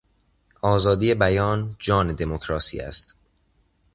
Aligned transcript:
آزادی 0.61 1.13
بیان، 1.15 1.75
جان 1.79 2.13
دمکراسی 2.13 2.79
است. 2.79 3.15